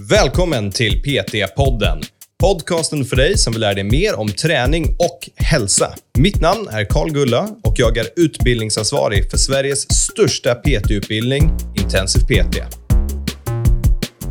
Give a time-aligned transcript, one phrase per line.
[0.00, 2.02] Välkommen till PT-podden.
[2.40, 5.94] Podcasten för dig som vill lära dig mer om träning och hälsa.
[6.18, 12.56] Mitt namn är Karl Gulla och jag är utbildningsansvarig för Sveriges största PT-utbildning, Intensiv PT.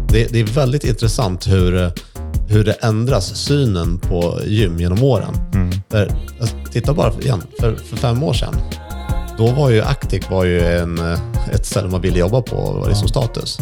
[0.10, 1.92] Det, det är väldigt intressant hur,
[2.48, 5.34] hur det ändras synen på gym genom åren.
[5.90, 8.56] För, alltså, titta bara igen, för, för fem år sedan.
[9.38, 11.00] Då var ju Actic var ju en,
[11.54, 13.60] ett ställe man ville jobba på och var liksom status.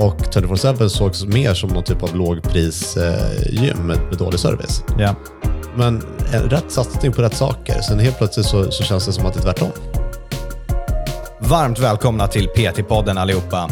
[0.00, 4.84] Och 24-7 sågs mer som någon typ av lågprisgym med, med dålig service.
[4.98, 5.14] Ja.
[5.76, 7.80] Men en rätt satsning på rätt saker.
[7.80, 9.70] Sen helt plötsligt så, så känns det som att det är tvärtom.
[11.40, 13.70] Varmt välkomna till PT-podden allihopa.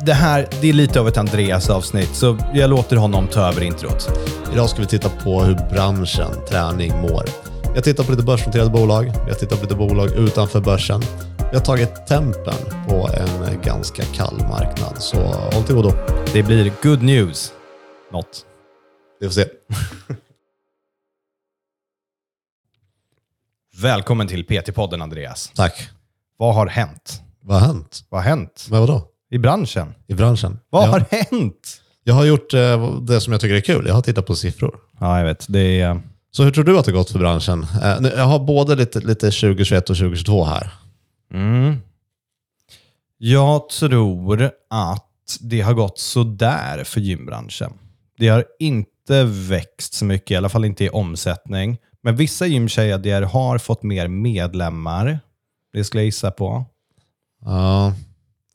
[0.00, 4.10] Det här det är lite av ett Andreas-avsnitt, så jag låter honom ta över introt.
[4.52, 7.24] Idag ska vi titta på hur branschen träning mår.
[7.74, 11.00] Jag tittar på lite börsnoterade bolag, jag tittar på lite bolag utanför börsen.
[11.38, 12.54] Vi har tagit tempen
[12.88, 15.92] på en ganska kall marknad, så håll till godo.
[16.32, 17.52] Det blir good news.
[18.12, 18.46] Något.
[19.20, 19.44] Vi får se.
[23.82, 25.52] Välkommen till PT-podden Andreas.
[25.54, 25.88] Tack.
[26.36, 27.22] Vad har hänt?
[27.40, 28.04] Vad har hänt?
[28.08, 28.66] Vad har hänt?
[28.70, 29.02] Men vadå?
[29.30, 29.94] I branschen?
[30.06, 30.58] I branschen?
[30.70, 31.80] Vad jag, har hänt?
[32.04, 33.86] jag har gjort eh, det som jag tycker är kul.
[33.86, 34.76] Jag har tittat på siffror.
[35.00, 35.46] Ja, jag vet.
[35.48, 36.00] Det är...
[36.30, 37.66] Så hur tror du att det gått för branschen?
[37.82, 40.70] Eh, jag har både lite, lite 2021 och 2022 här.
[41.32, 41.76] Mm.
[43.18, 45.06] Jag tror att
[45.40, 47.72] det har gått sådär för gymbranschen.
[48.18, 51.78] Det har inte växt så mycket, i alla fall inte i omsättning.
[52.02, 55.20] Men vissa gymkedjor har fått mer medlemmar.
[55.72, 56.64] Det skulle jag gissa på.
[57.44, 57.94] Ja.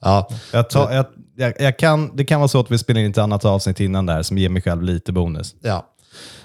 [0.01, 3.11] Ja, Jag tar, jag, jag, jag kan, det kan vara så att vi spelar in
[3.11, 5.55] ett annat avsnitt innan där som ger mig själv lite bonus.
[5.61, 5.93] Ja.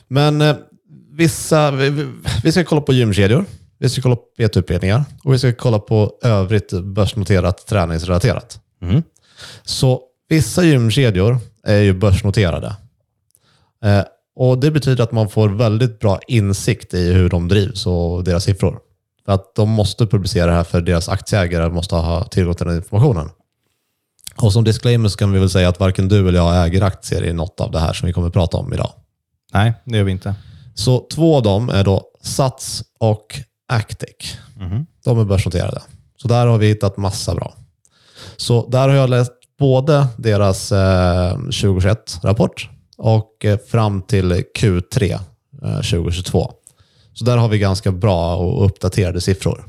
[0.09, 0.57] Men eh,
[1.13, 2.09] vissa, vi,
[2.45, 3.45] vi- ska kolla på gymkedjor,
[3.79, 8.61] vi ska kolla på PT-utbildningar och vi ska kolla på övrigt börsnoterat träningsrelaterat.
[8.83, 9.03] Mm.
[9.65, 12.77] Så vissa gymkedjor är ju börsnoterade.
[13.85, 14.03] Eh,
[14.37, 18.45] och Det betyder att man får väldigt bra insikt i hur de drivs och deras
[18.45, 18.79] siffror.
[19.25, 22.77] För att de måste publicera det här för deras aktieägare måste ha tillgång till den
[22.77, 23.29] informationen.
[24.37, 27.25] Och som disclaimer så kan vi väl säga att varken du eller jag äger aktier
[27.25, 28.93] i något av det här som vi kommer att prata om idag.
[29.53, 30.35] Nej, det gör vi inte.
[30.75, 33.27] Så två av dem är då Sats och
[33.69, 34.37] Actic.
[35.05, 35.83] De är börsnoterade.
[36.17, 37.55] Så där har vi hittat massa bra.
[38.37, 45.13] Så där har jag läst både deras eh, 2021-rapport och eh, fram till Q3
[45.63, 46.53] eh, 2022.
[47.13, 49.65] Så där har vi ganska bra och uppdaterade siffror.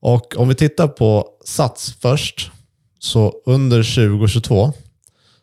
[0.00, 2.50] Och om vi tittar på Sats först,
[2.98, 4.72] så under 2022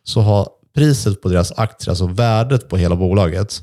[0.04, 3.62] så har priset på deras aktier, alltså värdet på hela bolaget,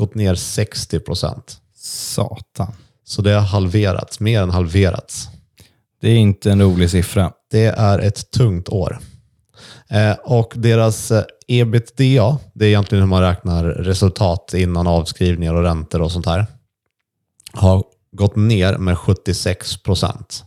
[0.00, 1.60] gått ner 60 procent.
[1.74, 2.72] Satan.
[3.04, 5.28] Så det har halverats, mer än halverats.
[6.00, 7.32] Det är inte en rolig siffra.
[7.50, 8.98] Det är ett tungt år.
[9.88, 15.62] Eh, och deras eh, ebitda, det är egentligen hur man räknar resultat innan avskrivningar och
[15.62, 16.46] räntor och sånt här,
[17.52, 20.44] har gått ner med 76 procent.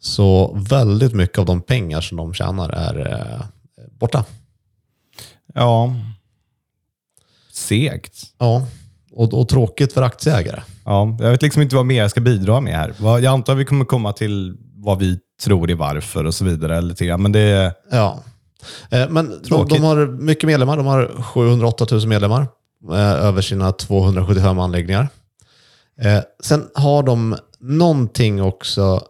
[0.00, 3.44] Så väldigt mycket av de pengar som de tjänar är eh,
[3.90, 4.24] borta.
[5.54, 5.94] Ja.
[7.58, 8.14] Segt.
[8.38, 8.66] Ja,
[9.12, 10.62] och, och tråkigt för aktieägare.
[10.84, 12.94] Ja, jag vet liksom inte vad mer jag ska bidra med här.
[13.00, 16.80] Jag antar att vi kommer komma till vad vi tror är varför och så vidare.
[16.80, 17.22] Lite grann.
[17.22, 17.74] Men det.
[17.90, 18.22] Ja.
[18.90, 20.76] Eh, Men de, de har mycket medlemmar.
[20.76, 22.46] De har 708 000 medlemmar
[22.92, 25.08] eh, över sina 275 anläggningar.
[26.00, 29.02] Eh, Sen har de någonting också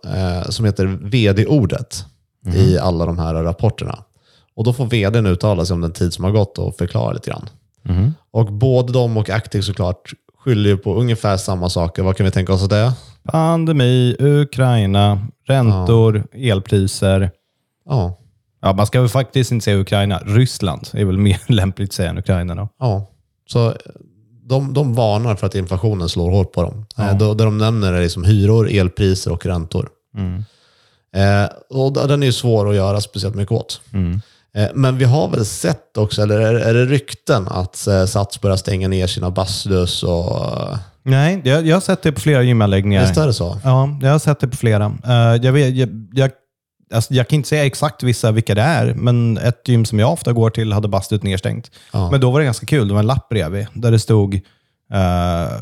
[0.48, 2.04] som heter vd-ordet
[2.54, 4.04] i alla de här rapporterna.
[4.56, 7.30] Och då får vdn uttala sig om den tid som har gått och förklara lite
[7.30, 7.48] grann.
[8.30, 12.02] Och både de och Actic såklart skyller ju på ungefär samma saker.
[12.02, 12.92] Vad kan vi tänka oss att det är?
[13.24, 17.30] Pandemi, Ukraina, räntor, elpriser.
[17.88, 18.18] Ja,
[18.60, 20.18] Ja, man ska väl faktiskt inte säga Ukraina.
[20.18, 22.68] Ryssland är väl mer lämpligt att säga än Ukraina då.
[22.78, 23.10] Ja,
[23.50, 23.74] så
[24.42, 26.86] de, de varnar för att inflationen slår hårt på dem.
[26.98, 29.88] Eh, då, det de nämner är liksom hyror, elpriser och räntor.
[31.14, 33.80] Eh, och den är ju svår att göra speciellt mycket åt.
[33.94, 34.18] Eh,
[34.74, 38.88] men vi har väl sett också, eller är, det rykten att eh, Sats börjar stänga
[38.88, 40.36] ner sina bastus och...
[40.72, 43.02] eh, Nej, jag, jag har sett det på flera gymanläggningar.
[43.02, 43.58] Visst är det så?
[43.64, 44.92] Ja, jag har sett det på flera.
[45.06, 46.30] Eh, jag, vet, jag, jag,
[46.94, 50.12] alltså, jag kan inte säga exakt vissa vilka det är, men ett gym som jag
[50.12, 51.70] ofta går till hade bastut nedstängt.
[51.92, 52.10] Ja.
[52.10, 52.88] Men då var det ganska kul.
[52.88, 54.34] Det var en lapp bredvid där det stod
[54.92, 55.52] eh,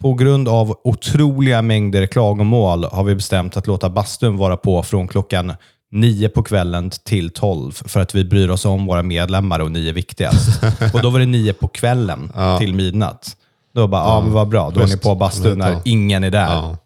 [0.00, 5.08] på grund av otroliga mängder klagomål har vi bestämt att låta bastun vara på från
[5.08, 5.52] klockan
[5.92, 9.88] nio på kvällen till tolv för att vi bryr oss om våra medlemmar och ni
[9.88, 10.62] är viktigast.
[10.94, 13.36] och då var det nio på kvällen till midnatt.
[13.74, 14.70] Då bara, ja, men vad bra.
[14.70, 15.80] Då är ni på bastun när Ja.
[15.84, 16.46] ingen är där.
[16.54, 16.76] Ja.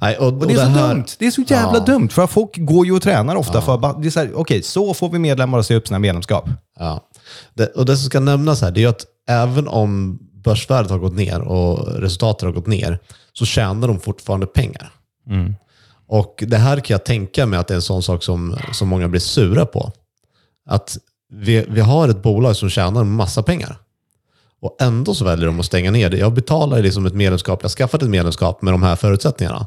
[0.00, 1.04] Nej, och, Och det är så här- dumt.
[1.18, 1.84] Det är så jävla Ja.
[1.84, 2.08] dumt.
[2.08, 4.94] För folk går ju och tränar ofta för bara- det är så här, okej, så
[4.94, 6.48] får vi medlemmar att se upp sina medlemskap.
[6.78, 7.00] Ja.
[7.54, 10.98] Det, och det som ska nämnas här, det är ju att även om börsvärdet har
[10.98, 12.98] gått ner och resultatet har gått ner,
[13.32, 14.92] så tjänar de fortfarande pengar.
[16.12, 18.88] Och det här kan jag tänka mig att det är en sån sak som, som
[18.88, 19.92] många blir sura på.
[20.66, 20.98] Att
[21.32, 23.76] vi, vi har ett bolag som tjänar massa pengar.
[24.60, 26.16] Och ändå så väljer de att stänga ner det.
[26.16, 29.66] Jag betalar liksom ett medlemskap, jag har skaffat ett medlemskap med de här förutsättningarna.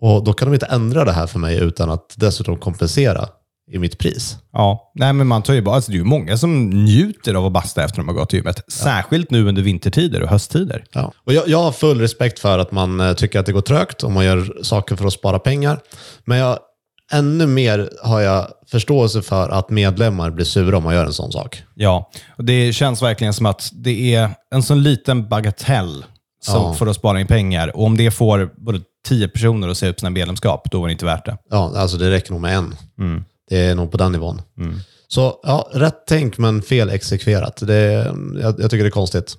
[0.00, 3.28] Och då kan de inte ändra det här för mig utan att dessutom kompensera
[3.72, 4.36] i mitt pris.
[4.52, 7.46] Ja, nej men man tar ju bara, alltså det är ju många som njuter av
[7.46, 8.72] att basta efter de har gått till gymmet.
[8.72, 10.84] Särskilt nu under vintertider och hösttider.
[10.92, 11.12] Ja.
[11.26, 14.02] Och jag, jag har full respekt för att man eh, tycker att det går trögt
[14.02, 15.80] och man gör saker för att spara pengar.
[16.24, 16.58] Men jag,
[17.12, 21.32] ännu mer har jag förståelse för att medlemmar blir sura om man gör en sån
[21.32, 21.62] sak.
[21.74, 26.04] Ja, och det känns verkligen som att det är en sån liten bagatell
[26.40, 26.74] som Ja.
[26.74, 27.76] för att spara in pengar.
[27.76, 30.92] Och om det får både tio personer att se upp sina medlemskap, då är det
[30.92, 31.36] inte värt det.
[31.50, 32.74] Ja, alltså det räcker nog med en.
[33.48, 34.42] Det är nog på den nivån.
[35.08, 37.56] Så ja, rätt tänk men fel exekverat.
[37.66, 37.82] Det,
[38.42, 39.36] jag, jag tycker det är konstigt.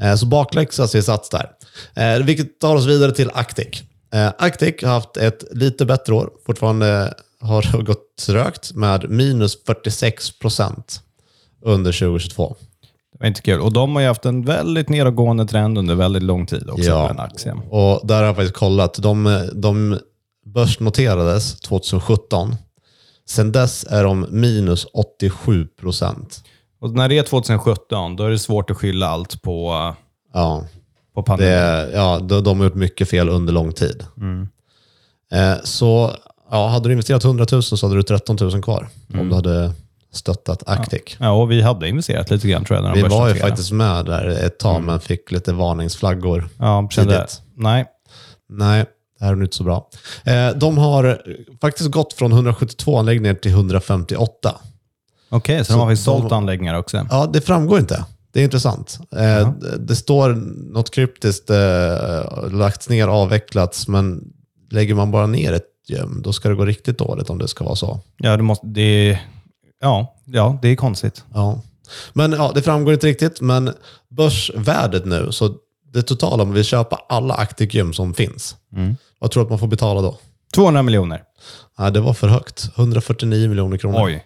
[0.00, 1.50] Eh, Så bakläxa ser sats där.
[1.94, 3.82] Eh, Vilket tar oss vidare till Actic.
[4.14, 6.30] Eh, Actic har haft ett lite bättre år.
[6.46, 11.00] Fortfarande har det gått trögt med minus 46 procent
[11.64, 12.56] under 2022.
[13.12, 13.60] Det var inte kul.
[13.60, 17.08] Och de har ju haft en väldigt nedåtgående trend under väldigt lång tid också, Ja.
[17.08, 17.58] den aktien.
[17.70, 18.94] Och där har jag faktiskt kollat.
[18.94, 19.98] De, de
[20.46, 22.56] börsnoterades 2017.
[23.28, 26.44] Sen dess är de minus 87 procent.
[26.80, 29.94] Och när det är 2017, då är det svårt att skylla allt på,
[30.34, 30.64] Ja,
[31.14, 31.52] på pandemin.
[31.52, 34.04] det, ja de, de har gjort mycket fel under lång tid.
[35.32, 36.12] Eh, så
[36.50, 38.88] ja, hade du investerat 100 000 så hade du 13 000 kvar.
[39.14, 39.72] Om du hade
[40.12, 41.16] stöttat Actic.
[41.18, 42.94] Ja, och vi hade investerat lite grann tror jag.
[42.94, 46.48] Vi var ju faktiskt med där ett tag, men fick lite varningsflaggor.
[46.58, 47.42] Ja, tidigt.
[47.54, 47.86] nej.
[48.50, 48.86] Nej,
[49.18, 49.88] det här är inte så bra.
[50.24, 51.22] Eh, de har
[51.60, 54.54] faktiskt gått från 172 anläggningar till 158.
[55.30, 57.06] Okej, så, Så de har faktiskt de- sålt anläggningar också.
[57.10, 58.04] Ja, det framgår inte.
[58.32, 58.98] Det är intressant.
[59.12, 60.32] Eh, det- Det står
[60.72, 64.24] något kryptiskt, eh, lagts ner, avvecklats, men
[64.70, 67.64] lägger man bara ner ett gym, då ska det gå riktigt dåligt om det ska
[67.64, 68.00] vara så.
[68.16, 69.18] Ja, det, måste, det,
[69.80, 71.24] ja, ja, det är konstigt.
[71.34, 71.60] Ja.
[72.12, 73.70] Men ja, det framgår inte riktigt, men
[74.10, 75.54] börsvärdet nu, så
[75.92, 78.56] det totala om vi köper alla Actic gym som finns,
[79.18, 80.18] vad tror du att man får betala då?
[80.54, 81.22] 200 miljoner.
[81.78, 82.70] Nej, det var för högt.
[82.76, 84.04] 149 miljoner kronor.
[84.04, 84.24] Oj.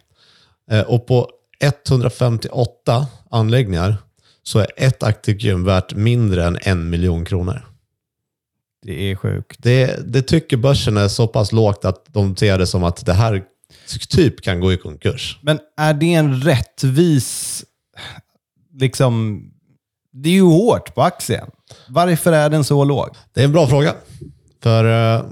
[0.71, 1.29] Eh, Och på
[1.61, 3.97] 158 anläggningar
[4.43, 7.69] så är ett Actic gym värt mindre än en miljon kronor.
[8.83, 9.57] Det är sjukt.
[9.63, 13.13] Det, det tycker börsen är så pass lågt att de ser det som att det
[13.13, 13.45] här
[14.09, 15.39] typ kan gå i konkurs.
[15.43, 17.65] Men är det en rättvis...
[18.75, 19.43] Liksom,
[20.13, 21.51] det är ju hårt på aktien.
[21.89, 23.09] Varför är den så låg?
[23.33, 23.95] Det är en bra fråga.
[24.63, 25.25] För eh,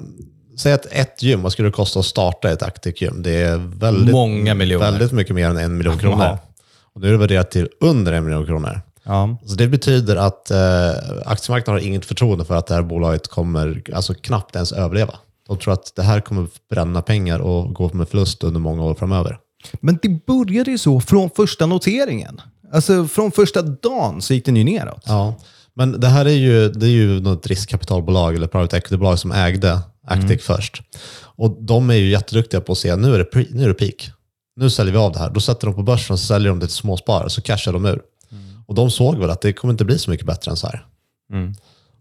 [0.59, 3.23] säg att ett gym, vad skulle det kosta att starta ett Actic gym?
[3.23, 4.91] Det är väldigt, Många miljoner.
[4.91, 6.39] väldigt mycket mer än en miljon kronor.
[6.95, 8.81] Och nu är det värderat till under en miljon kronor.
[9.03, 9.37] Ja.
[9.47, 10.59] Så det betyder att eh,
[11.27, 15.15] aktiemarknaden har inget förtroende för att det här bolaget kommer alltså, knappt ens överleva.
[15.49, 18.95] De tror att det här kommer bränna pengar och gå med förlust under många år
[18.95, 19.39] framöver.
[19.81, 22.41] Men det började ju så från första noteringen.
[22.73, 25.03] Alltså från första dagen så gick den ju neråt.
[25.07, 25.35] Ja,
[25.81, 29.81] men det här är ju, det är ju något riskkapitalbolag eller private equity-bolag som ägde
[30.07, 30.83] Actic först.
[31.23, 33.75] Och de är ju jätteduktiga på att se, nu är det, pre- nu är det
[33.75, 34.11] peak.
[34.57, 35.31] Nu säljer vi av det här.
[35.31, 38.01] Då sätter de på börsen och säljer de det till småsparare, så cashar de ur.
[38.67, 40.87] Och de såg väl att det kommer inte bli så mycket bättre än så här.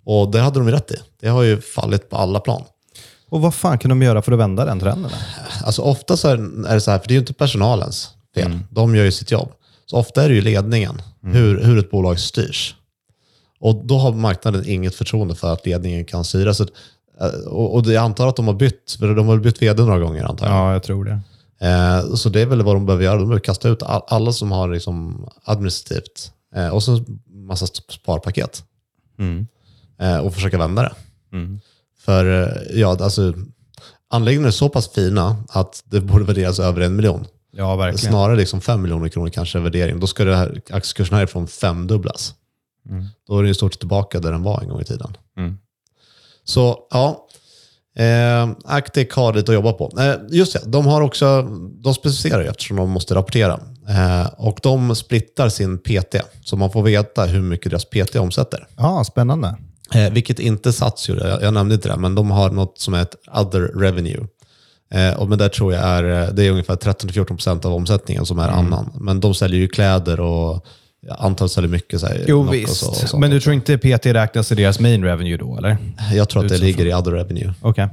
[0.05, 0.95] Och det hade de ju rätt i.
[1.21, 2.63] Det har ju fallit på alla plan.
[3.29, 5.12] Och vad fan kan de göra för att vända den trenden?
[5.63, 8.51] Alltså ofta så är det så här, för det är ju inte personalens fel.
[8.69, 9.51] De gör ju sitt jobb.
[9.86, 12.75] Så ofta är det ju ledningen, hur, hur ett bolag styrs.
[13.60, 16.54] Och då har marknaden inget förtroende för att ledningen kan styra.
[16.54, 16.63] Så,
[17.22, 20.00] eh, och, och jag antar att de har bytt, för de har bytt vd några
[20.00, 20.56] gånger antar jag.
[20.56, 21.20] Ja, jag tror det.
[21.68, 23.18] Eh, så det är väl vad de behöver göra.
[23.18, 28.63] De behöver kasta ut all, alla som har liksom administrativt eh, och så massa sparpaket.
[30.01, 30.94] Eh, och försöka vända det.
[32.00, 33.34] För eh, ja, alltså,
[34.10, 37.25] anläggningarna är så pass fina att det borde värderas över en miljon.
[37.51, 38.12] Ja, verkligen.
[38.12, 40.00] Snarare liksom fem miljoner kronor kanske är värdering.
[40.00, 42.34] Då ska det här, aktiekursen härifrån femdubblas.
[43.27, 45.17] Då är den ju stort sett tillbaka där den var en gång i tiden.
[45.38, 45.58] Mm.
[46.43, 47.27] Så ja,
[48.03, 49.91] eh, Actic har lite att jobba på.
[50.00, 51.41] Eh, just det, de har också,
[51.84, 53.60] de specificerar ju eftersom de måste rapportera.
[53.89, 58.67] Eh, och de splittar sin PT, så man får veta hur mycket deras PT omsätter.
[58.77, 59.55] Ja, spännande.
[59.93, 62.93] Eh, vilket inte Sats gjorde, jag, jag nämnde inte det, men de har något som
[62.93, 64.27] är ett other revenue.
[64.93, 68.39] Eh, och men där tror jag är, eh, det är ungefär 13-14% av omsättningen som
[68.39, 68.91] är annan.
[69.00, 70.65] Men de säljer ju kläder och
[71.10, 73.77] att säljer mycket så här, Jo knock och visst, så- och men du tror inte
[73.77, 75.77] PT räknas i deras main revenue då, eller?
[76.13, 77.53] Jag tror att det ligger i other revenue.
[77.62, 77.88] Okej.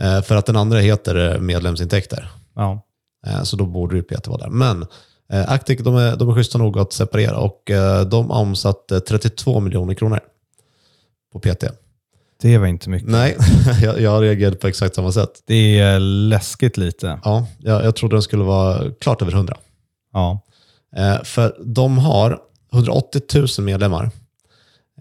[0.00, 2.28] Eh, för att den andra heter eh, medlemsintäkter.
[2.54, 2.82] Ja.
[3.26, 4.48] Eh, Så då borde ju PT vara där.
[4.50, 4.86] Men
[5.32, 9.60] eh, Actic, de är, de är schyssta nog att separera och eh, de omsatte 32
[9.60, 10.20] miljoner kronor
[11.32, 11.64] på PT.
[12.42, 13.08] Det var inte mycket.
[13.08, 13.36] Nej,
[13.82, 15.30] jag, jag reagerade på exakt samma sätt.
[15.46, 17.20] Det är läskigt lite.
[17.24, 19.56] Ja, jag, jag trodde den skulle vara klart över 100.
[20.12, 20.40] Ja.
[20.96, 22.38] Eh, för de har
[22.72, 24.10] 180 000 medlemmar,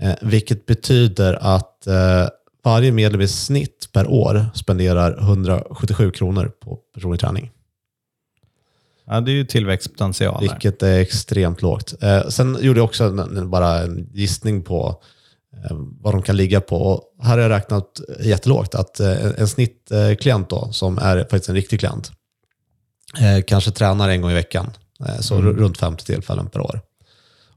[0.02, 2.28] eh, vilket betyder att eh,
[2.64, 7.52] varje medlem i snitt per år spenderar 177 kronor på personlig träning.
[9.06, 10.42] ja, det är ju tillväxtpotential.
[10.42, 11.94] Vilket är extremt lågt.
[12.30, 15.02] Sen gjorde jag också en, bara en gissning på
[16.00, 16.76] vad de kan ligga på.
[16.76, 21.56] Och här har jag räknat jättelågt att en, en snittklient då, som är faktiskt en
[21.56, 22.12] riktig klient,
[23.46, 24.72] kanske tränar en gång i veckan.
[25.08, 25.48] Eh, så Mm.
[25.48, 26.82] ru- runt 50 tillfällen per år.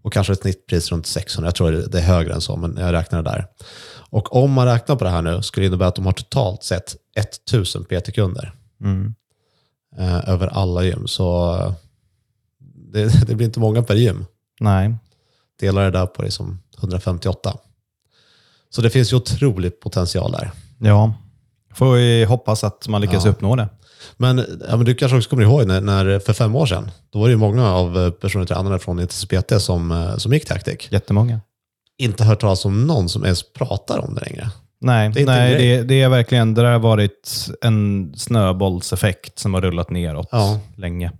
[0.02, 1.46] Och kanske ett snittpris runt 600.
[1.48, 3.46] Jag tror det är högre än så, men jag räknar det där.
[4.10, 6.62] Och om man räknar på det här nu skulle det innebära att de har totalt
[6.62, 9.14] sett 1000 PT-kunder Mm.
[9.98, 11.06] eh, över alla gym.
[11.06, 11.56] Så
[12.92, 14.24] det, det blir inte många per gym.
[14.60, 14.94] Nej.
[15.60, 17.56] Delar det där på liksom 158.
[18.70, 20.50] Så det finns ju otrolig potential där.
[20.78, 21.14] Ja.
[21.74, 23.30] Får vi hoppas att man lyckas Ja.
[23.30, 23.68] uppnå det.
[24.16, 27.18] Men, ja, men du kanske också kommer ihåg när, när, för fem år sedan, då
[27.18, 30.88] var det ju många av eh, personer tränare från ITCPT som, eh, som gick Tactic.
[30.90, 31.40] Jättemånga.
[31.98, 34.50] Inte hört talas om någon som ens pratar om det längre.
[34.80, 39.54] Nej, Det är nej det, det är verkligen, det där har varit en snöbollseffekt som
[39.54, 40.60] har rullat neråt Ja.
[40.76, 41.12] länge.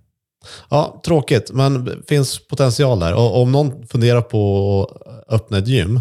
[0.69, 3.13] Ja, tråkigt, men finns potential där.
[3.13, 4.83] Och om någon funderar på
[5.27, 5.99] att öppna ett gym,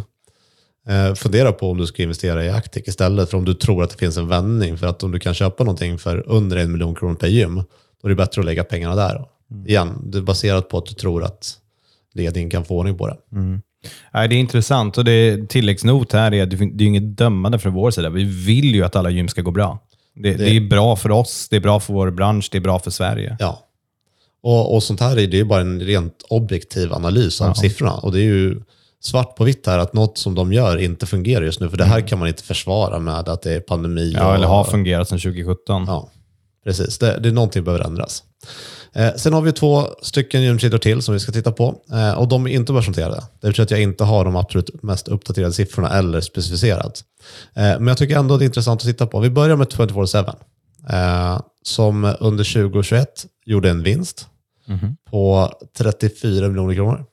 [1.17, 3.97] fundera på om du ska investera i Actic istället för om du tror att det
[3.97, 4.79] finns en vändning.
[4.79, 7.55] För att om du kan köpa någonting för under en miljon kronor per gym,
[8.03, 9.25] då är det bättre att lägga pengarna där.
[9.67, 11.59] Igen, det är baserat på att du tror att
[12.15, 13.17] ledningen kan få ordning på det.
[14.15, 17.59] Nej, det är intressant och det tilläggsnot här är att det det är inget dömande
[17.59, 18.11] från vår sida.
[18.11, 19.79] Vi vill ju att alla gym ska gå bra.
[20.15, 20.57] Det, det...
[20.57, 23.37] är bra för oss, det är bra för vår bransch, det är bra för Sverige.
[23.39, 23.69] Ja.
[24.43, 27.95] Och, och sånt här är det är bara en rent objektiv analys av siffrorna.
[27.95, 28.61] Och det är ju
[29.03, 31.71] svart på vitt här att något som de gör inte fungerar just nu.
[31.71, 34.11] För det här kan man inte försvara med att det är pandemi.
[34.11, 34.23] Mm.
[34.23, 35.85] Ja, och, eller har fungerat sedan 2017.
[35.87, 36.11] Ja,
[36.65, 36.99] precis.
[36.99, 38.23] Det, det är någonting som behöver ändras.
[38.93, 41.75] Eh, sen har vi två stycken gymkedjor till som vi ska titta på.
[41.93, 43.23] Eh, och de är inte börsnoterade.
[43.41, 47.05] Det betyder att jag inte har de absolut mest uppdaterade siffrorna eller specificerat.
[47.55, 49.21] Eh, men jag tycker ändå det är intressant att titta på.
[49.21, 50.35] Vi börjar med 24-7.
[50.91, 54.27] Eh, som under 2021 gjorde en vinst
[55.11, 57.05] på 34 miljoner kronor.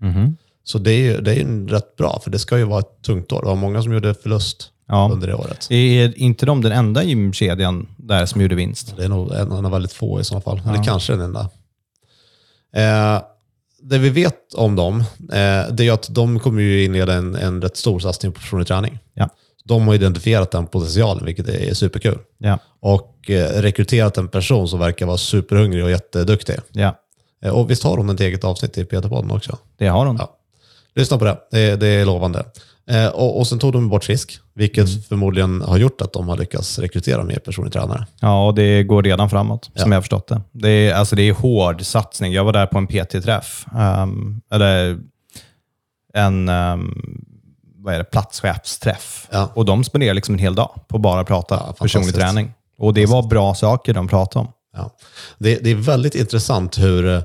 [0.00, 0.36] Mhm.
[0.68, 3.32] Så det är ju det är rätt bra, för det ska ju vara ett tungt
[3.32, 3.40] år.
[3.42, 5.10] Det var många som gjorde förlust Ja.
[5.12, 5.66] under det året.
[5.70, 8.94] Är inte de den enda gymkedjan där som gjorde vinst?
[8.96, 10.62] Det är nog en av väldigt få i så fall.
[10.68, 11.40] Eller kanske den enda.
[12.76, 13.22] Eh,
[13.82, 15.00] det vi vet om dem,
[15.32, 18.66] eh, det är att de kommer ju inleda en, en rätt stor satsning på personlig
[18.66, 18.98] träning.
[19.14, 19.28] Ja.
[19.64, 22.18] De har identifierat den potentialen, vilket är superkul.
[22.38, 22.58] Ja.
[22.80, 26.54] Och eh, rekryterat en person som verkar vara superhungrig och jätteduktig.
[26.72, 27.02] Ja,
[27.42, 29.58] Eh, och visst har hon ett eget avsnitt i Peter-podden också?
[29.78, 30.16] det har de.
[30.16, 30.36] Ja.
[30.96, 32.44] Lyssna på det, det, det är lovande.
[32.90, 35.02] Eh, och, och sen tog de bort Frisk, vilket Mm.
[35.02, 38.06] förmodligen har gjort att de har lyckats rekrytera mer personlig tränare.
[38.20, 40.40] Ja, och det går redan framåt, som jag har förstått det.
[40.52, 42.32] Det är, alltså, det är hård satsning.
[42.32, 44.98] Jag var där på en PT-träff, ehm, eller
[46.14, 47.24] en um,
[47.78, 49.28] vad är det, platschefsträff.
[49.30, 49.50] Ja.
[49.54, 52.52] Och de spenderar liksom en hel dag på att bara prata Ja, personlig träning.
[52.78, 54.52] Och det var bra saker de pratade om.
[54.76, 54.90] Ja.
[55.38, 57.22] Det, det är väldigt intressant hur,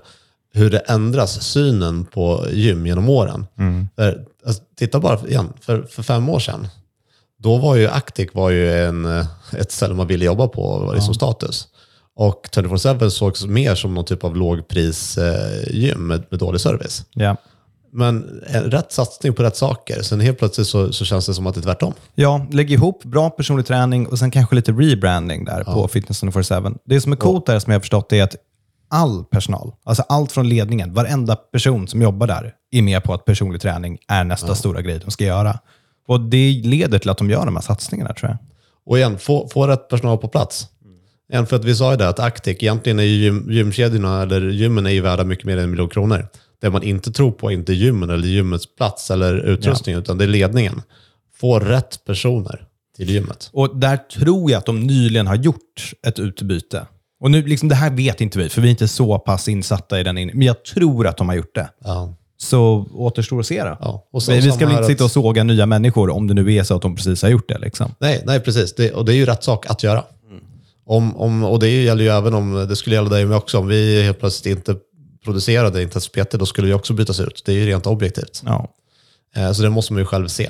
[0.53, 3.48] hur det ändras synen på gym genom åren.
[3.96, 6.67] För, alltså, titta bara igen, för, för fem år sedan,
[7.39, 10.86] då var ju Actic var ju en, eh, ett ställe man ville jobba på och
[10.86, 11.67] var liksom status.
[12.15, 17.05] Och 24-7 sågs mer som någon typ av lågprisgym med, med dålig service.
[17.13, 17.38] Ja.
[17.93, 21.48] Men en rätt satsning på rätt saker, sen helt plötsligt så, så känns det som
[21.48, 21.93] att det är tvärtom.
[22.15, 26.77] Ja, lägg ihop bra personlig träning och sen kanske lite rebranding där på Fitness 24-7.
[26.86, 28.36] Det som är coolt där, som jag har förstått, är att
[28.91, 33.25] all personal, alltså allt från ledningen, varenda person som jobbar där, är med på att
[33.25, 35.60] personlig träning är nästa stora grej de ska göra.
[36.07, 38.38] Och det leder till att de gör de här satsningarna, tror jag.
[38.86, 40.67] Och igen, få, få rätt personal på plats.
[41.31, 44.86] Igen, för att vi sa ju det att Actic, egentligen är gym, gymkedjorna, eller gymmen
[44.86, 46.27] är ju värda mycket mer än en miljon kronor.
[46.62, 50.25] Det man inte tror på är inte gymmen eller gymmets plats eller utrustning, utan det
[50.25, 50.81] är ledningen.
[51.39, 53.50] Få rätt personer till gymmet.
[53.53, 56.86] Och där tror jag att de nyligen har gjort ett utbyte.
[57.22, 60.00] Och nu, liksom, det här vet inte vi, för vi är inte så pass insatta
[60.00, 60.18] i den.
[60.18, 61.70] In men jag tror att de har gjort det.
[61.84, 62.16] Ja.
[62.38, 63.78] Så återstår att se då.
[63.80, 64.08] Ja.
[64.13, 66.54] Och så- vi vi ska väl inte sitta och såga nya människor om det nu
[66.54, 67.58] är så att de precis har gjort det.
[67.60, 67.96] Liksom.
[68.00, 68.75] Nej, nej, precis.
[68.75, 70.04] Det, och det är ju rätt sak att göra.
[70.86, 73.68] Om, om, och det gäller ju även om, det skulle gälla dig med också, om
[73.68, 74.75] vi helt plötsligt inte
[75.24, 77.42] producerade inte ens då skulle vi också bytas ut.
[77.46, 78.42] Det är ju rent objektivt.
[78.46, 78.68] Ja.
[79.36, 80.50] Eh, Så det måste man ju själv se.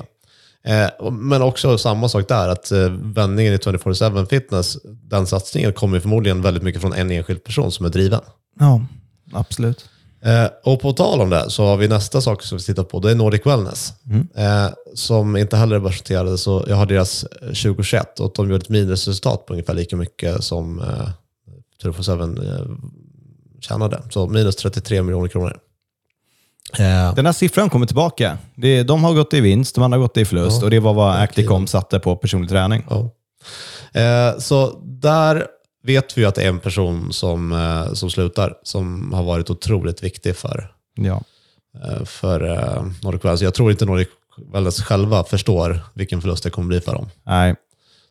[0.64, 6.00] Eh, Men också samma sak där, att eh, vändningen i 24-7 fitness, den satsningen kommer
[6.00, 8.20] förmodligen väldigt mycket från en enskild person som är driven.
[8.58, 8.86] ja,
[9.32, 9.88] absolut.
[10.24, 13.00] Eh, och på tal om det så har vi nästa sak som vi tittar på,
[13.00, 13.92] det är Nordic Wellness.
[14.34, 18.62] Eh, som inte heller är börsnoterade, så jag har deras eh, 2021 och de gjorde
[18.62, 21.08] ett minusresultat på ungefär lika mycket som eh,
[21.84, 22.66] 24-7 eh,
[23.60, 24.02] tjänade.
[24.10, 25.58] Så minus 33 miljoner kronor.
[26.78, 28.38] Eh, Den här siffran kommer tillbaka.
[28.86, 30.94] De har gått i vinst, de andra har gått i förlust Ja, och det var
[30.94, 31.52] vad Actic verkligen.
[31.52, 32.86] omsatte på personlig träning.
[32.90, 33.10] Ja.
[34.00, 35.46] Eh, så där
[35.84, 40.02] vet vi att det är en person som, eh, som slutar, som har varit otroligt
[40.02, 41.22] viktig för, Ja.
[42.04, 42.40] för
[43.02, 43.42] Nordic Wellness.
[43.42, 44.08] Jag tror inte Nordic
[44.52, 47.08] Wellness själva förstår vilken förlust det kommer bli för dem.
[47.26, 47.54] Nej.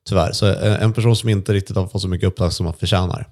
[0.10, 0.32] Tyvärr.
[0.32, 3.28] Så en person som inte riktigt har fått så mycket uppmärksamhet som man förtjänar.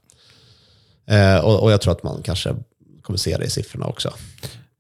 [1.44, 2.56] Och, och jag tror att man kanske
[3.02, 4.14] kommer se det i siffrorna också.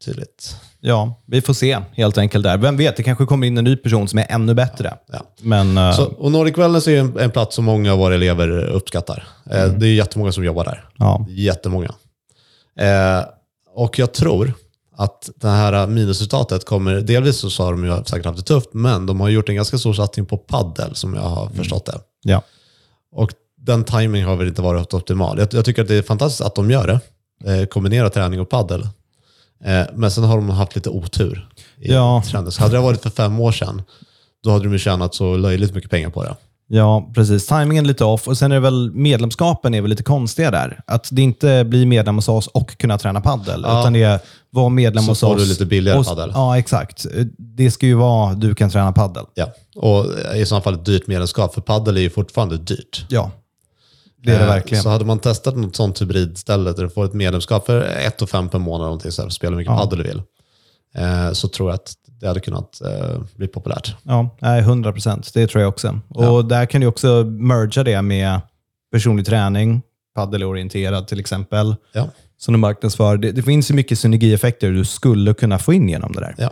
[0.06, 0.56] Tydligt.
[0.80, 2.58] Ja, vi får se helt enkelt där.
[2.58, 4.94] Vem vet, det kanske kommer in en ny person som är ännu bättre.
[5.12, 5.20] Ja.
[5.42, 8.50] Men eh, Så, och Nordic Wellness är en, en plats som många av våra elever
[8.68, 9.28] uppskattar.
[9.52, 10.86] Eh, Det är jättemånga som jobbar där.
[10.98, 11.26] ja.
[11.30, 11.94] Jättemånga.
[12.80, 13.24] Eh,
[13.76, 14.54] och jag tror
[14.98, 19.06] att det här minusresultatet kommer, delvis så sa de ju säkert haft det tufft, men
[19.06, 22.00] de har gjort en ganska stor satsning på paddel som jag har förstått det.
[22.24, 22.42] ja.
[23.12, 25.40] Och den timing har väl inte varit optimal.
[25.40, 27.00] Jag, jag tycker att det är fantastiskt att de gör det.
[27.54, 28.88] Eh, kombinera träning och paddel.
[29.66, 31.50] Eh, men sen har de haft lite otur
[31.82, 32.24] i Ja.
[32.32, 32.52] trenden.
[32.52, 33.82] Så hade det varit för fem år sedan,
[34.44, 36.36] då hade de ju tjänat så löjligt mycket pengar på det.
[36.72, 37.48] Ja, precis.
[37.48, 38.28] Timingen är lite off.
[38.28, 40.80] Och sen är det väl medlemskapen är väl lite konstiga där.
[40.88, 43.62] Att det inte blir medlem hos oss och kunna träna paddel.
[43.68, 43.80] Ja.
[43.82, 45.42] Utan det är vara medlem Så hos får oss.
[45.44, 46.32] du lite billigare paddel.
[46.34, 47.06] Ja, exakt.
[47.38, 49.24] Det ska ju vara du kan träna paddel.
[49.36, 49.46] Ja.
[49.76, 53.06] Och i så fall ett dyrt medlemskap, för paddel är ju fortfarande dyrt.
[53.10, 53.32] Ja,
[54.24, 54.84] det är det Eh, verkligen.
[54.84, 58.50] Så hade man testat något sånt hybridställe där du får ett medlemskap för 1 5
[58.50, 59.78] per månad, någonting så här, spela hur mycket Ja.
[59.78, 60.22] paddel du vill,
[60.96, 63.96] eh, så tror jag att det hade kunnat eh, bli populärt.
[64.04, 65.34] Ja, nej, 100 procent.
[65.34, 66.00] Det tror jag också.
[66.10, 68.42] Och där kan du också merga det med
[68.92, 69.82] personlig träning,
[70.16, 72.08] paddelorienterad till exempel, Ja.
[72.38, 73.18] som du marknadsför.
[73.18, 76.36] Det, det finns ju mycket synergieffekter du skulle kunna få in genom det där.
[76.38, 76.52] Ja.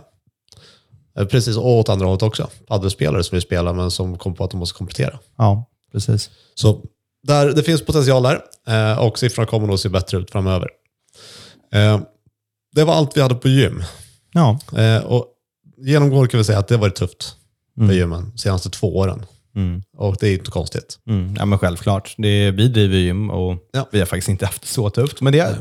[1.25, 2.47] Precis, och åt andra hållet också.
[2.67, 5.19] Paddelspelare som vill spela men som kom på att de måste komplettera.
[5.37, 6.29] Ja, precis.
[6.55, 6.81] Så
[7.23, 10.67] där, det finns potential där eh, och siffrorna kommer nog se bättre ut framöver.
[11.73, 11.99] Eh,
[12.75, 13.83] det var allt vi hade på gym.
[14.33, 15.25] Ja, Eh, och
[15.77, 17.35] genomgående kan vi säga att det har varit tufft
[17.87, 19.25] för gymmen de senaste två åren.
[19.55, 19.81] Mm.
[19.97, 20.99] Och det är inte konstigt.
[21.09, 22.15] Mm, ja, men självklart.
[22.17, 23.87] Det vi driver gym och Ja.
[23.91, 25.21] vi har faktiskt inte haft det så tufft.
[25.21, 25.57] Men det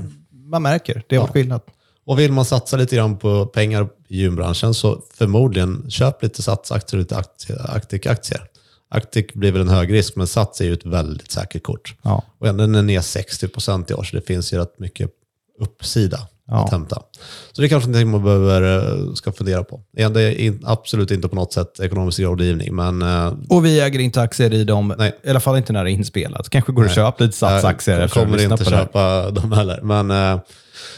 [0.51, 1.61] man märker, det har varit skillnad.
[2.07, 6.99] Och vill man satsa lite grann på pengar i gymbranschen så förmodligen köp lite satsaktier
[6.99, 8.41] och lite aktie- Actic-aktier.
[8.89, 11.95] Actic blir väl en hög risk, men Sats är ju ett väldigt säkert kort.
[12.03, 12.23] Ja.
[12.39, 15.11] Och den är ner 60% i år, så det finns ju rätt mycket
[15.61, 16.19] uppsida
[16.49, 16.65] Ja.
[16.65, 17.03] att hämta.
[17.53, 18.63] Så det är kanske någonting man behöver,
[19.09, 19.81] eh, ska fundera på.
[19.93, 24.21] Det är absolut inte på något sätt ekonomisk rådgivning, men eh, Och vi äger inte
[24.23, 25.17] aktier i dem, Nej.
[25.25, 26.49] i alla fall inte när det är inspelat.
[26.51, 29.81] Kanske går att köpa lite satsaktier jag kommer inte köpa dem heller.
[29.83, 30.41] Men eh,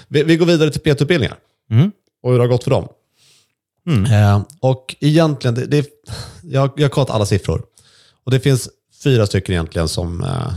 [0.09, 1.37] vi, vi går vidare till PT-utbildningar
[1.71, 1.91] Mm.
[2.23, 2.89] och hur det har gått för dem.
[4.11, 5.87] Eh, och egentligen, det, det,
[6.43, 7.63] jag, jag har kollat alla siffror.
[8.29, 8.69] Och det finns
[9.05, 10.53] fyra stycken egentligen som, eh,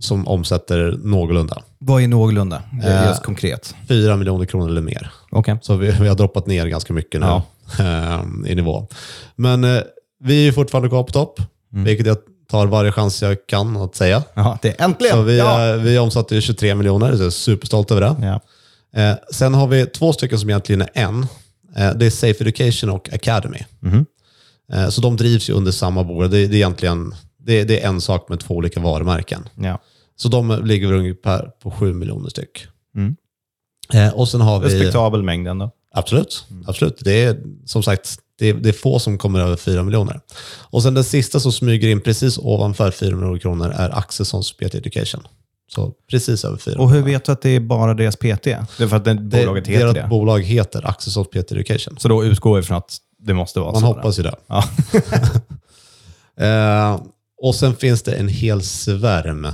[0.00, 1.62] som omsätter någorlunda.
[1.78, 2.62] Vad är någorlunda?
[2.84, 3.06] Eh.
[3.08, 3.74] Just konkret.
[3.88, 5.10] Fyra miljoner kronor eller mer.
[5.30, 5.58] Okej.
[5.62, 7.42] Så vi, vi har droppat ner ganska mycket nu Ja.
[7.78, 8.86] eh, i nivå.
[9.36, 9.66] Men
[10.24, 11.40] vi är fortfarande kvar på topp,
[11.72, 11.84] Mm.
[11.84, 12.16] vilket jag
[12.50, 14.22] tar varje chans jag kan att säga.
[14.34, 15.16] Ja, det är äntligen!
[15.16, 15.72] Så vi, ja.
[15.76, 18.16] vi omsatte ju 23 miljoner, så jag är superstolt över det.
[18.26, 18.40] Ja.
[19.02, 21.26] Eh, sen har vi två stycken som egentligen är en.
[21.76, 23.58] Eh, det är Safe Education och Academy.
[23.80, 24.06] Mhm.
[24.72, 26.30] Eh, så de drivs ju under samma bolag.
[26.30, 29.48] Det, det, är egentligen det, det är en sak med två olika varumärken.
[29.54, 29.78] Ja.
[30.16, 32.66] Så de ligger ungefär på 7 miljoner styck.
[32.96, 33.16] Mm.
[33.92, 34.66] Eh, och sen har vi...
[34.66, 35.70] Respektabel mängd ändå.
[35.92, 36.44] Absolut.
[36.66, 36.98] absolut.
[37.00, 40.20] Det är som sagt det är, det är få som kommer över 4 miljoner.
[40.70, 44.74] Och sen den sista som smyger in precis ovanför 4 miljoner kronor är Axelssons PT
[44.74, 45.26] Education.
[45.68, 48.42] Så precis över 4 Och hur vet du att det är bara deras PT?
[48.44, 50.06] Det är för att det, bolaget heter deras det.
[50.10, 51.96] bolag heter Axelssons PT Education.
[51.98, 53.86] Så då utgår vi från att det måste vara Man så.
[53.86, 54.34] hoppas ju det.
[54.46, 54.64] Ja.
[56.40, 57.00] Eh,
[57.42, 59.48] och sen finns det en hel svärm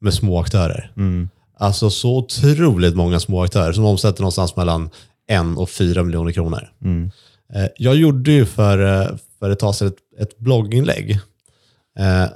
[0.00, 0.92] med små aktörer.
[0.96, 1.28] Mm.
[1.58, 4.90] Alltså så otroligt många små aktörer som omsätter någonstans mellan
[5.28, 6.68] en och fyra miljoner kronor.
[6.84, 7.10] Mm.
[7.54, 11.18] Eh, jag gjorde ju för, eh, för ett tag sedan ett, ett blogginlägg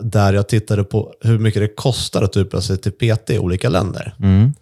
[0.01, 3.69] där jag tittade på hur mycket det kostar att utbilda sig till PT i olika
[3.69, 4.15] länder.
[4.19, 4.53] Mm.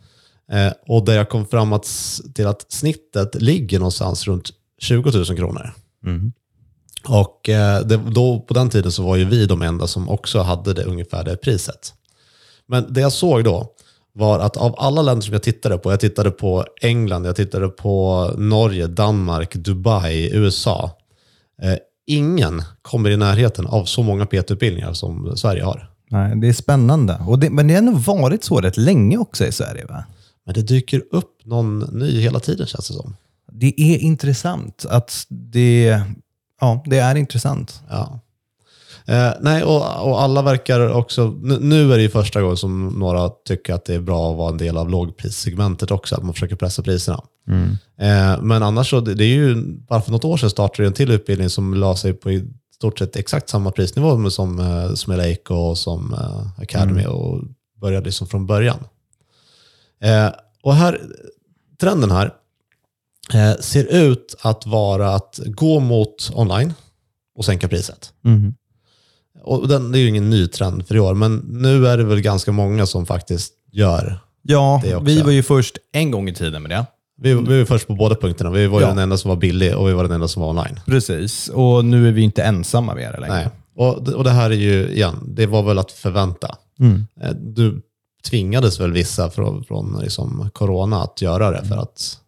[0.53, 1.89] Eh, och där jag kom fram att,
[2.35, 5.73] till att snittet ligger någonstans runt 20 000 kronor.
[6.07, 6.33] Mm.
[7.09, 10.39] Och eh, det, då, på den tiden så var ju vi de enda som också
[10.41, 11.95] hade det ungefär det priset.
[12.67, 13.73] Men det jag såg då
[14.13, 17.69] var att av alla länder som jag tittade på, jag tittade på England, jag tittade
[17.69, 20.91] på Norge, Danmark, Dubai, USA.
[22.11, 25.91] Ingen kommer i närheten av så många PT-utbildningar som Sverige har.
[26.11, 27.23] Nej, det är spännande.
[27.27, 29.87] Och det, men det har nog varit så rätt länge också i Sverige.
[29.87, 30.05] va?
[30.45, 33.17] Men det dyker upp någon ny hela tiden känns det som.
[33.53, 36.01] Det är intressant att det,
[36.61, 37.83] ja, det är intressant.
[37.91, 38.21] Ja.
[39.11, 41.39] Eh, nej, och, och alla verkar också...
[41.43, 44.37] Nu, nu är det ju första gången som några tycker att det är bra att
[44.37, 47.21] vara en del av lågprissegmentet också, att man försöker pressa priserna.
[47.99, 50.93] Eh, men annars så, det, det är ju, bara för något år sedan startade en
[50.93, 55.13] till utbildning som la sig på i stort sett exakt samma prisnivå som, eh, som
[55.13, 57.45] Eleiko och som eh, Academy och
[57.81, 58.79] började liksom från början.
[60.03, 60.29] Eh,
[60.63, 61.01] och här,
[61.81, 62.35] trenden här
[63.35, 66.75] eh, ser ut att vara att gå mot online
[67.39, 68.13] och sänka priset.
[69.43, 72.05] Och den, det är ju ingen ny trend för i år, men nu är det
[72.05, 74.19] väl ganska många som faktiskt gör.
[74.43, 75.05] Ja, Det också.
[75.07, 76.87] vi var ju först en gång i tiden med det.
[77.23, 78.51] Vi, vi var först på båda punkterna.
[78.51, 78.89] Vi var ju Ja.
[78.89, 80.81] den enda som var billig och vi var den enda som var online.
[80.87, 83.35] Precis, och nu är vi inte ensamma med det längre.
[83.35, 83.49] Nej.
[83.77, 86.57] Och, och det här är ju, igen, det var väl att förvänta.
[87.23, 87.83] Eh, Du
[88.31, 92.19] tvingades väl vissa från, från liksom corona att göra det för att,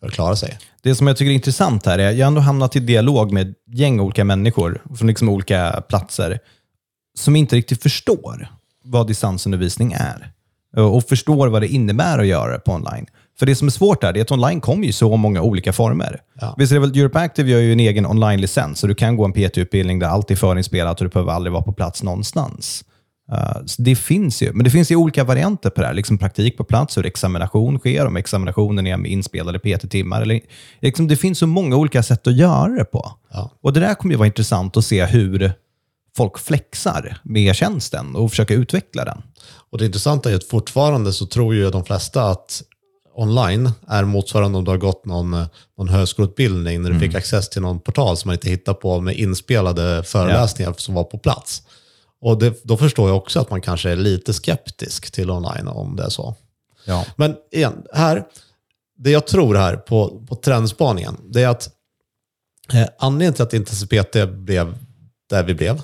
[0.00, 0.58] för att klara sig.
[0.82, 3.32] Det som jag tycker är intressant här är att jag har ändå hamnat i dialog
[3.32, 6.38] med ett gäng olika människor från liksom olika platser
[7.18, 8.48] som inte riktigt förstår
[8.84, 10.32] vad distansundervisning är
[10.76, 13.06] och förstår vad det innebär att göra det på online.
[13.38, 16.20] För det som är svårt där är att online kommer i så många olika former.
[16.40, 16.54] Ja.
[16.58, 19.24] Visst är det väl, Europe Active gör ju en egen online-licens, så du kan gå
[19.24, 22.84] en PT-utbildning där allt är förinspelat och du behöver aldrig vara på plats någonstans.
[23.32, 25.94] Uh, så det finns ju, men det finns ju olika varianter på det här.
[25.94, 30.22] Liksom praktik på plats, hur examination sker, om examinationen är med inspelade PT-timmar.
[30.22, 30.40] Eller,
[30.80, 33.12] liksom, det finns så många olika sätt att göra det på.
[33.32, 33.50] Ja.
[33.62, 35.52] Och Det där kommer ju vara intressant att se hur
[36.16, 39.22] folk flexar med tjänsten och försöka utveckla den.
[39.70, 42.62] Och det intressanta är att fortfarande så tror ju de flesta att
[43.14, 45.46] online är motsvarande om du har gått någon, eh,
[45.78, 49.16] någon högskoleutbildning när du fick access till någon portal som man inte hittar på med
[49.16, 51.62] inspelade föreläsningar som var på plats.
[52.20, 55.96] Och det, då förstår jag också att man kanske är lite skeptisk till online om
[55.96, 56.34] det är så.
[56.84, 57.06] Ja.
[57.16, 58.24] Men igen, här,
[58.98, 61.68] det jag tror här på, på trendspaningen, det är att
[62.72, 64.78] eh, anledningen till att inte PT blev
[65.30, 65.82] där vi blev,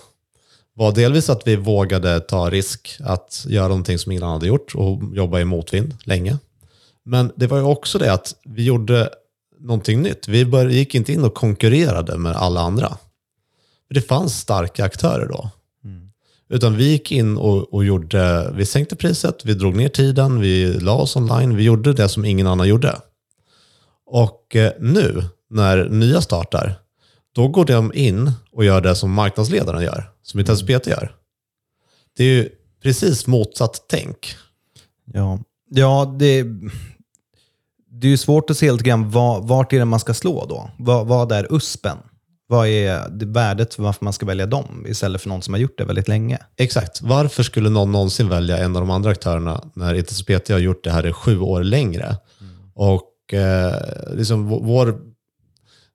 [0.74, 4.74] var delvis att vi vågade ta risk att göra någonting som ingen annan hade gjort
[4.74, 6.38] och jobba i motvind länge.
[7.04, 9.10] Men det var ju också det att vi gjorde
[9.60, 10.28] någonting nytt.
[10.28, 12.98] Vi bör, gick inte in och konkurrerade med alla andra.
[13.90, 15.50] Det fanns starka aktörer då.
[16.48, 20.80] Utan vi gick in och, och gjorde, vi sänkte priset, vi drog ner tiden, vi
[20.80, 22.96] la oss online, vi gjorde det som ingen annan gjorde.
[24.06, 26.78] Och eh, nu, när nya startar,
[27.34, 31.14] då går de in och gör det som marknadsledaren gör, som inte ens PT gör.
[32.16, 32.48] Det är ju
[32.82, 34.36] precis motsatt tänk.
[35.12, 35.38] Ja,
[35.70, 36.42] ja det,
[37.90, 40.70] det är ju svårt att se lite grann vart är det man ska slå då?
[40.78, 41.98] Vad, vad är USPen?
[42.48, 45.58] Vad är det värdet för varför man ska välja dem istället för någon som har
[45.58, 46.38] gjort det väldigt länge?
[46.56, 47.02] Exakt.
[47.02, 50.84] Varför skulle någon någonsin välja en av de andra aktörerna när ITS PT har gjort
[50.84, 52.16] det här i sju år längre?
[52.74, 53.74] Och eh,
[54.14, 54.98] liksom vå- vår,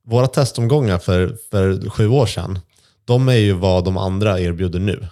[0.08, 2.60] våra testomgångar för, för sju år sedan,
[3.06, 5.08] de är ju vad de andra erbjuder nu.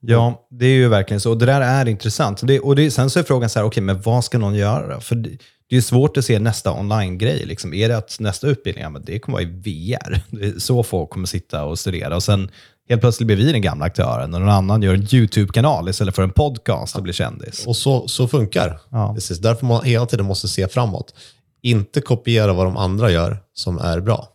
[0.00, 1.30] Ja, det är ju verkligen så.
[1.30, 2.40] Och det där är intressant.
[2.46, 5.00] Det, och det, sen så är frågan så här, okej, men vad ska någon göra?
[5.00, 5.24] För
[5.68, 7.46] det, är svårt att se nästa online-grej.
[7.46, 7.74] Liksom.
[7.74, 10.20] Är det att nästa utbildning, ja, men det kommer vara i VR.
[10.58, 12.16] Så folk kommer sitta och studera.
[12.16, 12.50] Och sen
[12.88, 16.22] helt plötsligt blir vi den gamla aktören och någon annan gör en YouTube-kanal istället för
[16.22, 17.66] en podcast och blir kändis.
[17.66, 19.14] Och så, så funkar Ja.
[19.14, 19.38] Precis.
[19.38, 21.14] Därför man hela tiden måste se framåt.
[21.62, 24.28] Inte kopiera vad de andra gör som är bra.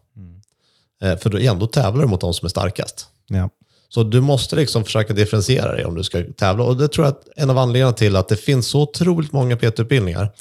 [1.01, 3.07] Eh, för då, igen, då tävlar du mot de som är starkast.
[3.27, 3.49] Ja.
[3.89, 6.63] Så du måste liksom försöka differentiera dig om du ska tävla.
[6.63, 9.57] Och det tror jag är en av anledningarna till att det finns så otroligt många
[9.57, 10.31] PT-utbildningar.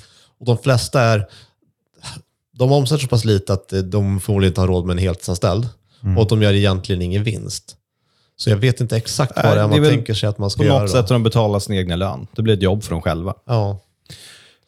[0.40, 1.26] Och de flesta är,
[2.58, 5.68] de omsätter så pass lite att de förmodligen inte har råd med en heltidsanställd.
[6.16, 7.76] Och att de gör egentligen ingen vinst.
[8.36, 10.58] Så jag vet inte exakt vad Nej, det är man tänker sig att man ska
[10.58, 10.78] På göra.
[10.78, 10.92] något då.
[10.92, 12.26] sätt har de betalat sin egna lön.
[12.36, 13.34] Det blir ett jobb för dem själva.
[13.46, 13.80] Ja.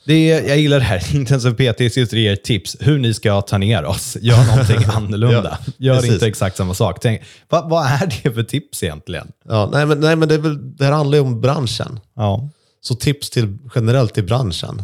[0.06, 1.14] Det är, jag gillar det här.
[1.14, 4.16] Intensiv PT sitter och ger tips hur ni ska ta ner oss.
[4.20, 5.58] Gör någonting annorlunda.
[5.78, 6.12] Gör precis.
[6.12, 6.98] inte exakt samma sak.
[7.00, 9.32] Tänk, vad, vad är det för tips egentligen?
[9.48, 12.00] Ja, nej, men, nej, men det, är väl, det här handlar ju om branschen.
[12.16, 12.48] Ja.
[12.80, 14.82] Så tips till, generellt till branschen.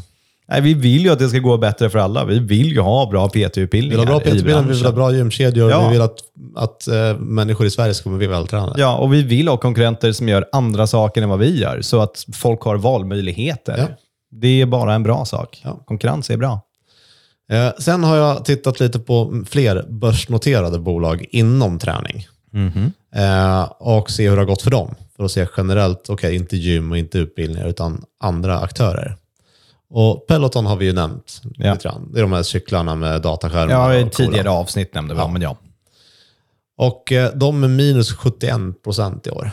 [0.51, 2.25] Nej, vi vill ju att det ska gå bättre för alla.
[2.25, 5.13] Vi vill ju ha bra Vi PT-utbildningar vill ha bra PT-utbildningar, vi vill ha bra
[5.13, 5.87] gymkedjor, Ja.
[5.87, 6.19] vi vill att,
[6.57, 8.81] att eh, människor i Sverige ska bli vältränade.
[8.81, 12.01] Ja, och vi vill ha konkurrenter som gör andra saker än vad vi gör, så
[12.01, 13.75] att folk har valmöjligheter.
[13.79, 13.87] Ja.
[14.31, 15.61] Det är bara en bra sak.
[15.65, 15.83] Ja.
[15.87, 16.61] Konkurrens är bra.
[17.53, 22.27] Eh, sen har jag tittat lite på fler börsnoterade bolag inom träning.
[23.17, 24.95] Eh, och se hur det har gått för dem.
[25.17, 29.17] För att se generellt, okej, inte gym och inte utbildningar, utan andra aktörer.
[29.91, 31.73] Och Peloton har vi ju nämnt Ja.
[31.73, 32.11] lite grann.
[32.13, 33.75] Det är de här cyklarna med dataskärmar.
[33.75, 34.51] Ja, i tidigare coola.
[34.59, 35.29] avsnitt nämnde vi, ja.
[35.29, 35.57] men ja.
[36.79, 39.51] Och eh, de är minus 71 procent i år.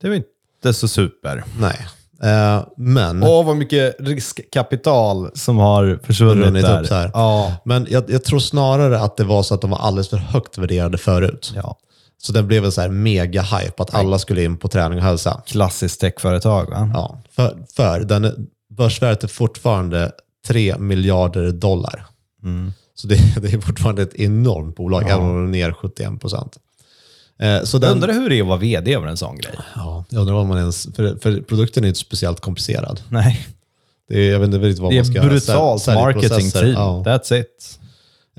[0.00, 1.44] Det var inte så super.
[1.60, 1.86] Nej.
[2.22, 6.80] Eh, men, Åh, vad mycket riskkapital som har försvunnit där.
[6.80, 7.10] upp så här.
[7.14, 7.54] Ja.
[7.64, 10.58] men jag, jag tror snarare att det var så att de var alldeles för högt
[10.58, 11.52] värderade förut.
[11.56, 11.76] ja.
[12.22, 15.04] Så det blev en så här mega hype att alla skulle in på träning och
[15.04, 15.42] hälsa.
[15.46, 16.90] Klassiskt techföretag, va?
[16.94, 20.12] Ja, för, för den börsvärdet är fortfarande
[20.46, 22.06] 3 miljarder dollar.
[22.94, 26.58] Så det, det är fortfarande ett enormt bolag, även om det är ner 71 procent.
[27.40, 29.54] Eh, så Jag den, undrar hur det är att vara vd över en sån grej.
[29.74, 30.88] ja, jag undrar vad man ens...
[30.94, 33.00] För, för produkten är inte speciellt komplicerad.
[33.08, 33.46] Nej,
[34.08, 36.72] Det är, jag vet inte riktigt vad det man ska är brutalt marketing team.
[36.72, 37.02] Ja.
[37.06, 37.80] That's it.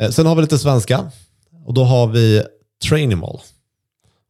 [0.01, 1.11] Eh, Sen har vi lite svenska.
[1.65, 2.43] Och då har vi
[2.89, 3.29] Trainimal.
[3.35, 3.41] Har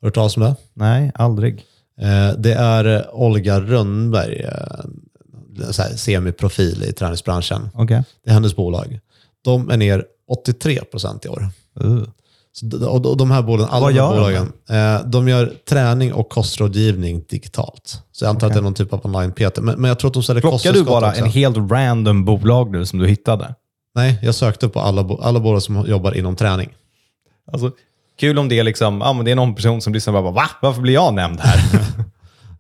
[0.02, 0.56] du hört talas om det?
[0.74, 1.66] Nej, aldrig.
[2.02, 4.46] Eh, Det är Olga Rönnberg,
[5.72, 7.70] så här, semiprofil i träningsbranschen.
[7.74, 8.04] Okej.
[8.24, 9.00] Det är hennes bolag.
[9.44, 11.50] De är ner 83 procent i år.
[11.84, 12.04] Uh.
[12.54, 14.20] Så, och, och de här bolagen, alla Vad de här gör de?
[14.20, 18.04] bolagen, eh, de gör träning och kostrådgivning digitalt.
[18.12, 19.58] Så jag antar att det är någon typ av online-PT.
[19.62, 21.22] Men, men jag tror att de säljer Plockar du bara också.
[21.22, 23.56] en helt random bolag nu som du hittade?
[23.96, 26.70] Nej, jag sökte på alla, alla bolag som jobbar inom träning.
[27.52, 27.72] Alltså,
[28.20, 30.34] kul om det är liksom, ja, men det är någon person som lyssnar och bara,
[30.34, 30.50] va?
[30.62, 31.60] Varför blir jag nämnd här?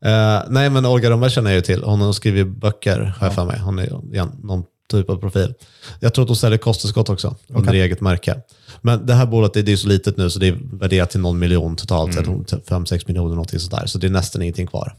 [0.06, 1.84] Eh, nej, men Olga Rönnberg känner jag ju till.
[1.84, 3.60] Hon har skrivit böcker, har jag för mig.
[3.60, 5.54] Hon är igen, någon typ av profil.
[6.00, 8.42] Jag tror att hon säljer kosttillskott också, under eget märke.
[8.82, 11.20] Men det här bolaget det är ju så litet nu så det är värderat till
[11.20, 12.26] någon miljon totalt sett.
[12.26, 13.86] 5-6 miljoner, någonting sådär.
[13.86, 14.96] Så det är nästan ingenting kvar.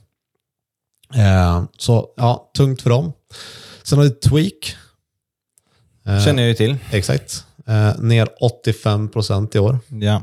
[1.14, 3.12] Eh, så ja, tungt för dem.
[3.82, 4.76] Sen har vi Tweak.
[6.06, 6.76] Eh, Känner jag ju till.
[6.90, 7.44] Exakt.
[7.98, 9.78] Ner 85 procent i år.
[9.88, 10.22] Ja.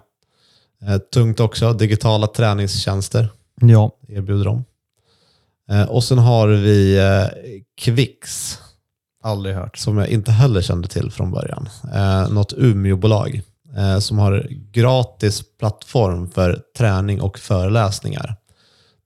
[1.14, 1.74] Tungt också.
[1.74, 3.30] Digitala träningstjänster
[3.62, 3.92] Ja.
[4.08, 4.64] erbjuder de.
[5.70, 7.26] Eh, och sen har vi eh,
[7.82, 8.58] Kvix,
[9.24, 9.78] Aldrig hört.
[9.78, 11.70] som jag inte heller kände till från början.
[11.94, 13.42] Eh, något Umeåbolag
[13.78, 18.36] eh, som har gratis plattform för träning och föreläsningar.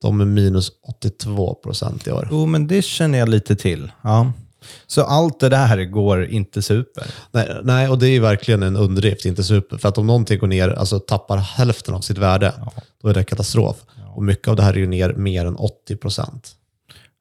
[0.01, 2.27] De är minus 82 procent i år.
[2.31, 3.91] Jo, men det känner jag lite till.
[4.01, 4.31] Ja.
[4.87, 7.05] Så allt det där går inte super.
[7.31, 9.77] Nej, nej, och det är ju verkligen en underdrift, inte super.
[9.77, 12.53] För att om någonting går ner, alltså tappar hälften av sitt värde,
[13.01, 13.75] då är det katastrof.
[14.15, 16.51] Och mycket av det här är ju ner mer än 80 procent.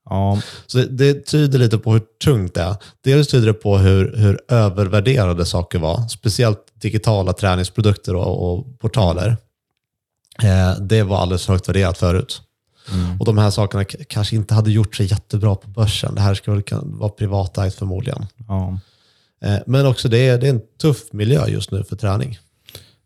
[0.09, 0.40] Ja.
[0.66, 2.76] Så det, det tyder lite på hur tungt det är.
[3.05, 9.37] Dels tyder det på hur, hur övervärderade saker var, speciellt digitala träningsprodukter och, och portaler.
[10.42, 12.42] Eh, det var alldeles högt värderat förut.
[13.20, 16.14] Och de här sakerna kanske inte hade gjort sig jättebra på börsen.
[16.14, 18.26] Det här ska väl kan- vara privatägt förmodligen.
[18.48, 18.78] Ja.
[19.44, 22.38] Eh, men också det är, det är en tuff miljö just nu för träning.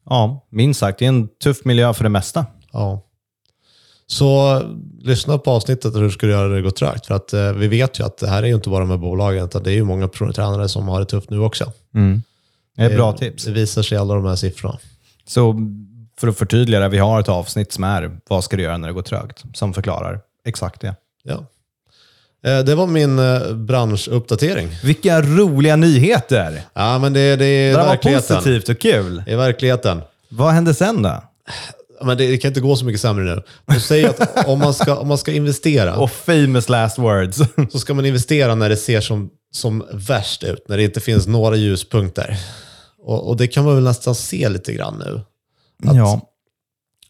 [0.09, 0.99] ja, minst sagt.
[0.99, 2.47] Det är en tuff miljö för det mesta.
[2.73, 3.03] Ja.
[4.09, 4.63] Så
[5.03, 7.07] lyssna på avsnittet hur ska du göra det gå trögt.
[7.07, 9.45] För att eh, vi vet ju att det här är ju inte bara med bolagen,
[9.45, 11.73] utan det är ju många pro- tränare som har det tufft nu också.
[12.77, 13.45] Det är bra Det- tips.
[13.45, 14.79] Det visar sig i alla de här siffrorna.
[15.27, 15.57] Så
[16.21, 18.89] för att förtydliga det, vi har ett avsnitt som är Vad ska du göra när
[18.89, 19.45] det går trögt?
[19.55, 20.95] Som förklarar exakt det.
[21.23, 21.47] Ja.
[22.51, 24.69] Eh, Det var min eh, branschuppdatering.
[24.85, 26.63] Vilka roliga nyheter!
[26.75, 28.37] Ja, men det, det är Det där var verkligheten.
[28.37, 29.23] positivt och kul.
[29.27, 30.03] Det är verkligheten.
[30.29, 31.23] Vad hände sen då?
[32.03, 33.43] Men det, det kan inte gå så mycket sämre nu.
[33.67, 37.41] De säger att om man ska, om man ska investera, Och famous last words.
[37.73, 41.27] så ska man investera när det ser som, som värst ut, när det inte finns
[41.27, 42.39] några ljuspunkter.
[43.03, 45.21] Och, och det kan man väl nästan se lite grann nu.
[45.91, 46.21] Att ja.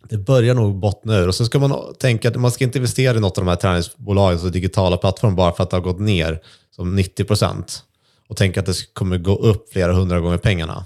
[0.09, 1.29] Det börjar nog bottna ur.
[1.29, 3.57] Och så ska man tänka att man ska inte investera i något av de här
[3.57, 6.40] träningsbolagens och digitala plattformar bara för att det har gått ner
[6.77, 7.83] som 90 procent.
[8.29, 10.85] Och tänka att det kommer gå upp flera hundra gånger pengarna.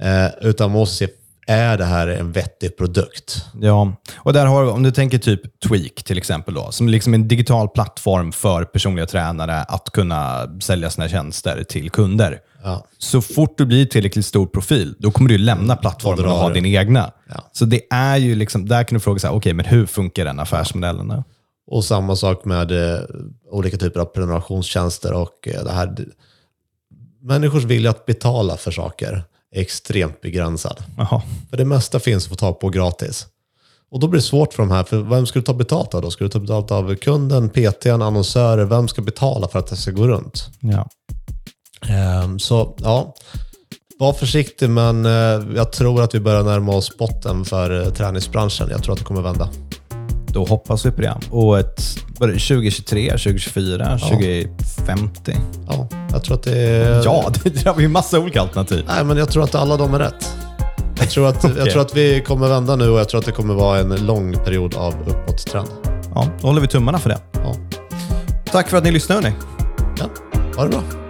[0.00, 1.08] Eh, utan man måste se,
[1.50, 3.44] är det här en vettig produkt?
[3.60, 7.28] Ja, och där har om du tänker typ Tweak till exempel, då, som liksom en
[7.28, 12.38] digital plattform för personliga tränare att kunna sälja sina tjänster till kunder.
[12.62, 12.86] Ja.
[12.98, 16.66] Så fort du blir tillräckligt stor profil, då kommer du lämna plattformen och ha din
[16.66, 17.12] egna.
[17.28, 17.50] Ja.
[17.52, 21.08] Så det är ju liksom, där kan du fråga okej, men hur funkar den affärsmodellen?
[21.08, 21.24] Då?
[21.66, 23.00] Och samma sak med eh,
[23.50, 25.96] olika typer av prenumerationstjänster och eh, det här.
[27.22, 30.82] Människors vilja att betala för saker är extremt begränsad.
[30.96, 31.22] Jaha.
[31.50, 33.26] För det mesta finns att få tag på gratis.
[33.90, 36.02] Och då blir det svårt för de här, för vem ska du ta betalt av
[36.02, 36.10] då?
[36.10, 38.64] Ska du ta betalt av kunden, PTn, annonsörer?
[38.64, 40.48] Vem ska betala för att det ska gå runt?
[40.60, 40.88] Ja.
[41.88, 43.14] Ehm, så ja,
[43.98, 48.68] var försiktig men eh, jag tror att vi börjar närma oss botten för eh, träningsbranschen.
[48.70, 49.48] Jag tror att det kommer vända.
[50.32, 51.14] Då hoppas vi på det.
[51.30, 51.82] Och ett,
[52.18, 55.36] vad är det, 2023, 2024, 2050?
[55.68, 57.04] Ja, jag tror att det är...
[57.04, 58.84] Ja, det, har vi massa olika alternativ.
[58.88, 60.30] Nej, men jag tror att alla de är rätt.
[60.98, 63.32] Jag tror, att, jag tror att vi kommer vända nu och jag tror att det
[63.32, 65.68] kommer vara en lång period av uppåtstrend.
[66.14, 67.18] Ja, då håller vi tummarna för det.
[67.32, 67.56] Ja.
[68.52, 69.36] Tack för att ni lyssnade hörni.
[69.98, 70.04] Ja,
[70.56, 71.09] ha det bra.